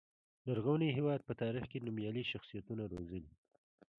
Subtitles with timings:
[0.47, 3.31] لرغوني هېواد په تاریخ کې نومیالي شخصیتونه روزلي.